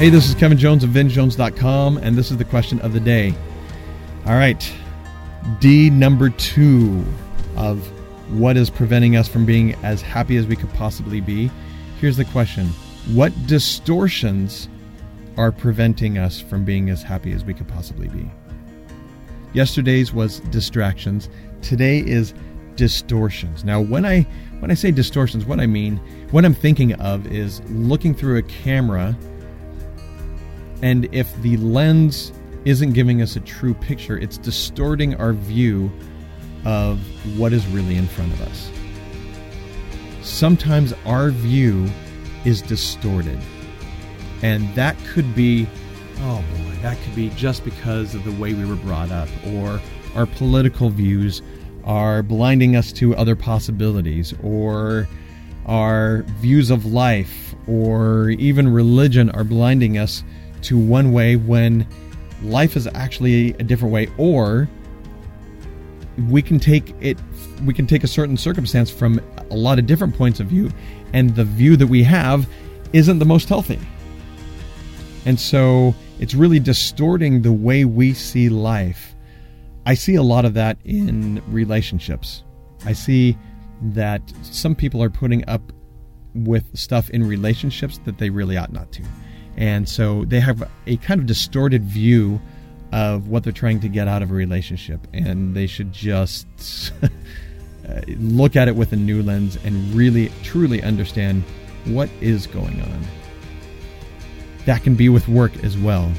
Hey, 0.00 0.08
this 0.08 0.26
is 0.30 0.34
Kevin 0.34 0.56
Jones 0.56 0.82
of 0.82 0.88
VinJones.com, 0.88 1.98
and 1.98 2.16
this 2.16 2.30
is 2.30 2.38
the 2.38 2.44
question 2.46 2.80
of 2.80 2.94
the 2.94 3.00
day. 3.00 3.34
All 4.24 4.32
right, 4.32 4.72
D 5.58 5.90
number 5.90 6.30
two 6.30 7.04
of 7.54 7.86
what 8.32 8.56
is 8.56 8.70
preventing 8.70 9.16
us 9.16 9.28
from 9.28 9.44
being 9.44 9.74
as 9.84 10.00
happy 10.00 10.38
as 10.38 10.46
we 10.46 10.56
could 10.56 10.72
possibly 10.72 11.20
be. 11.20 11.50
Here's 12.00 12.16
the 12.16 12.24
question 12.24 12.68
What 13.12 13.30
distortions 13.46 14.70
are 15.36 15.52
preventing 15.52 16.16
us 16.16 16.40
from 16.40 16.64
being 16.64 16.88
as 16.88 17.02
happy 17.02 17.32
as 17.32 17.44
we 17.44 17.52
could 17.52 17.68
possibly 17.68 18.08
be? 18.08 18.30
Yesterday's 19.52 20.14
was 20.14 20.40
distractions. 20.48 21.28
Today 21.60 21.98
is 21.98 22.32
distortions. 22.74 23.64
Now, 23.64 23.82
when 23.82 24.06
I 24.06 24.22
when 24.60 24.70
I 24.70 24.74
say 24.74 24.92
distortions, 24.92 25.44
what 25.44 25.60
I 25.60 25.66
mean, 25.66 25.98
what 26.30 26.46
I'm 26.46 26.54
thinking 26.54 26.94
of 26.94 27.26
is 27.30 27.60
looking 27.68 28.14
through 28.14 28.38
a 28.38 28.42
camera 28.42 29.14
and 30.82 31.08
if 31.12 31.34
the 31.42 31.56
lens 31.58 32.32
isn't 32.64 32.92
giving 32.92 33.22
us 33.22 33.36
a 33.36 33.40
true 33.40 33.74
picture, 33.74 34.18
it's 34.18 34.38
distorting 34.38 35.14
our 35.16 35.32
view 35.32 35.90
of 36.64 36.98
what 37.38 37.52
is 37.52 37.66
really 37.68 37.96
in 37.96 38.06
front 38.06 38.32
of 38.32 38.40
us. 38.42 38.70
Sometimes 40.22 40.92
our 41.06 41.30
view 41.30 41.88
is 42.44 42.62
distorted. 42.62 43.38
And 44.42 44.74
that 44.74 44.96
could 45.12 45.34
be, 45.34 45.66
oh 46.20 46.44
boy, 46.56 46.76
that 46.82 46.98
could 47.02 47.14
be 47.14 47.30
just 47.30 47.64
because 47.64 48.14
of 48.14 48.24
the 48.24 48.32
way 48.32 48.54
we 48.54 48.64
were 48.64 48.76
brought 48.76 49.10
up, 49.10 49.28
or 49.48 49.80
our 50.14 50.26
political 50.26 50.90
views 50.90 51.42
are 51.84 52.22
blinding 52.22 52.76
us 52.76 52.92
to 52.92 53.16
other 53.16 53.36
possibilities, 53.36 54.34
or 54.42 55.08
our 55.66 56.22
views 56.40 56.70
of 56.70 56.86
life, 56.86 57.54
or 57.66 58.30
even 58.30 58.68
religion 58.68 59.30
are 59.30 59.44
blinding 59.44 59.98
us 59.98 60.24
to 60.62 60.78
one 60.78 61.12
way 61.12 61.36
when 61.36 61.86
life 62.42 62.76
is 62.76 62.86
actually 62.94 63.50
a 63.54 63.62
different 63.62 63.92
way, 63.92 64.08
or 64.16 64.68
we 66.28 66.42
can 66.42 66.58
take 66.58 66.94
it 67.00 67.18
we 67.64 67.74
can 67.74 67.86
take 67.86 68.04
a 68.04 68.08
certain 68.08 68.36
circumstance 68.36 68.90
from 68.90 69.20
a 69.50 69.56
lot 69.56 69.78
of 69.78 69.86
different 69.86 70.14
points 70.16 70.40
of 70.40 70.46
view 70.46 70.70
and 71.12 71.34
the 71.34 71.44
view 71.44 71.76
that 71.76 71.86
we 71.86 72.02
have 72.02 72.48
isn't 72.92 73.18
the 73.18 73.24
most 73.24 73.48
healthy. 73.48 73.78
And 75.26 75.38
so 75.38 75.94
it's 76.18 76.34
really 76.34 76.58
distorting 76.58 77.42
the 77.42 77.52
way 77.52 77.84
we 77.84 78.14
see 78.14 78.48
life. 78.48 79.14
I 79.84 79.94
see 79.94 80.14
a 80.14 80.22
lot 80.22 80.44
of 80.44 80.54
that 80.54 80.78
in 80.84 81.42
relationships. 81.48 82.44
I 82.86 82.94
see 82.94 83.36
that 83.82 84.22
some 84.42 84.74
people 84.74 85.02
are 85.02 85.10
putting 85.10 85.46
up 85.48 85.72
with 86.34 86.76
stuff 86.76 87.10
in 87.10 87.26
relationships 87.26 87.98
that 88.04 88.18
they 88.18 88.30
really 88.30 88.56
ought 88.56 88.72
not 88.72 88.90
to 88.92 89.02
and 89.60 89.86
so 89.86 90.24
they 90.24 90.40
have 90.40 90.68
a 90.86 90.96
kind 90.96 91.20
of 91.20 91.26
distorted 91.26 91.84
view 91.84 92.40
of 92.92 93.28
what 93.28 93.44
they're 93.44 93.52
trying 93.52 93.78
to 93.80 93.88
get 93.88 94.08
out 94.08 94.22
of 94.22 94.30
a 94.30 94.34
relationship. 94.34 95.06
And 95.12 95.54
they 95.54 95.66
should 95.66 95.92
just 95.92 96.46
look 98.08 98.56
at 98.56 98.68
it 98.68 98.74
with 98.74 98.94
a 98.94 98.96
new 98.96 99.22
lens 99.22 99.58
and 99.62 99.94
really, 99.94 100.32
truly 100.42 100.82
understand 100.82 101.44
what 101.84 102.08
is 102.22 102.46
going 102.46 102.80
on. 102.80 103.04
That 104.64 104.82
can 104.82 104.94
be 104.94 105.10
with 105.10 105.28
work 105.28 105.52
as 105.62 105.76
well. 105.76 106.10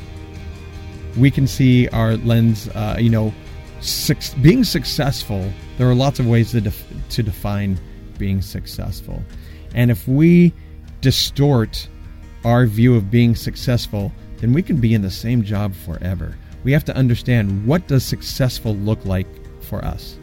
We 1.17 1.31
can 1.31 1.47
see 1.47 1.87
our 1.89 2.17
lens, 2.17 2.69
uh, 2.69 2.97
you 2.99 3.09
know, 3.09 3.33
su- 3.79 4.15
being 4.43 4.63
successful. 4.63 5.51
There 5.79 5.89
are 5.89 5.95
lots 5.95 6.19
of 6.19 6.27
ways 6.27 6.51
to, 6.51 6.61
def- 6.61 6.85
to 7.09 7.23
define 7.23 7.79
being 8.19 8.43
successful. 8.43 9.21
And 9.73 9.89
if 9.89 10.07
we 10.07 10.53
distort 11.01 11.87
our 12.43 12.65
view 12.65 12.95
of 12.95 13.11
being 13.11 13.35
successful, 13.35 14.11
then 14.37 14.53
we 14.53 14.63
can 14.63 14.77
be 14.77 14.93
in 14.93 15.01
the 15.01 15.11
same 15.11 15.43
job 15.43 15.73
forever. 15.73 16.35
We 16.63 16.71
have 16.71 16.85
to 16.85 16.95
understand 16.95 17.65
what 17.65 17.87
does 17.87 18.03
successful 18.03 18.75
look 18.75 19.03
like 19.05 19.27
for 19.63 19.83
us. 19.85 20.17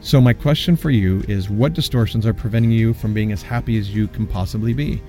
So 0.00 0.20
my 0.20 0.32
question 0.32 0.76
for 0.76 0.90
you 0.90 1.24
is 1.28 1.50
what 1.50 1.72
distortions 1.72 2.26
are 2.26 2.34
preventing 2.34 2.70
you 2.70 2.94
from 2.94 3.12
being 3.12 3.32
as 3.32 3.42
happy 3.42 3.78
as 3.78 3.94
you 3.94 4.06
can 4.08 4.26
possibly 4.26 4.72
be? 4.72 5.02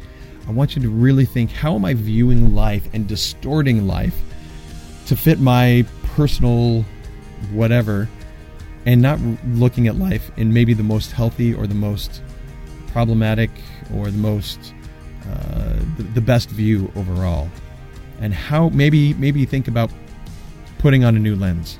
I 0.47 0.52
want 0.52 0.76
you 0.76 0.81
to 0.81 0.90
really 0.90 1.26
think 1.26 1.52
how 1.52 1.76
am 1.76 1.86
I 1.86 1.94
viewing 1.94 2.56
life 2.56 2.88
and 2.94 3.08
distorting 3.08 3.86
life 3.86 4.20
to 5.08 5.16
fit 5.16 5.40
my 5.40 5.86
personal 6.16 6.84
whatever 7.52 8.08
and 8.86 9.02
not 9.02 9.20
looking 9.50 9.88
at 9.88 9.97
life 9.97 10.31
in 10.38 10.53
maybe 10.53 10.74
the 10.74 10.84
most 10.84 11.12
healthy 11.12 11.53
or 11.53 11.68
the 11.68 11.76
most 11.76 12.22
problematic 12.88 13.52
or 13.94 14.09
the 14.09 14.18
most 14.18 14.74
uh, 15.25 15.79
the, 15.97 16.03
the 16.03 16.22
best 16.22 16.50
view 16.50 16.91
overall. 16.95 17.50
And 18.19 18.33
how 18.33 18.69
maybe 18.69 19.13
maybe 19.16 19.45
think 19.45 19.67
about 19.67 19.91
putting 20.79 21.03
on 21.03 21.16
a 21.16 21.19
new 21.19 21.35
lens. 21.35 21.79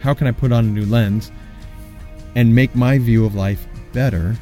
How 0.00 0.14
can 0.14 0.26
i 0.26 0.32
put 0.32 0.52
on 0.52 0.64
a 0.64 0.68
new 0.68 0.86
lens 0.86 1.30
and 2.34 2.54
make 2.54 2.74
my 2.74 2.98
view 2.98 3.24
of 3.24 3.34
life 3.34 3.66
better 3.92 4.36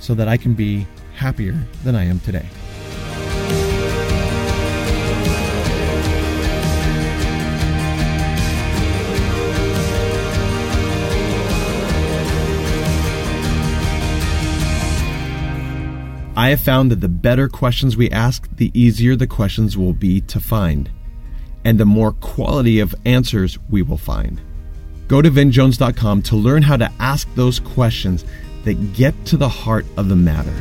so 0.00 0.14
that 0.14 0.28
i 0.28 0.36
can 0.36 0.54
be 0.54 0.86
happier 1.14 1.56
than 1.84 1.94
i 1.94 2.04
am 2.04 2.20
today 2.20 2.46
I 16.38 16.50
have 16.50 16.60
found 16.60 16.92
that 16.92 17.00
the 17.00 17.08
better 17.08 17.48
questions 17.48 17.96
we 17.96 18.12
ask, 18.12 18.48
the 18.58 18.70
easier 18.72 19.16
the 19.16 19.26
questions 19.26 19.76
will 19.76 19.92
be 19.92 20.20
to 20.20 20.38
find, 20.38 20.88
and 21.64 21.80
the 21.80 21.84
more 21.84 22.12
quality 22.12 22.78
of 22.78 22.94
answers 23.04 23.58
we 23.68 23.82
will 23.82 23.98
find. 23.98 24.40
Go 25.08 25.20
to 25.20 25.32
vinjones.com 25.32 26.22
to 26.22 26.36
learn 26.36 26.62
how 26.62 26.76
to 26.76 26.92
ask 27.00 27.26
those 27.34 27.58
questions 27.58 28.24
that 28.62 28.92
get 28.92 29.14
to 29.24 29.36
the 29.36 29.48
heart 29.48 29.84
of 29.96 30.08
the 30.08 30.14
matter. 30.14 30.54